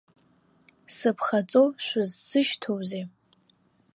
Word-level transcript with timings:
Сыԥхаҵо 0.95 1.63
шәызсышьҭоузеи?! 1.85 3.03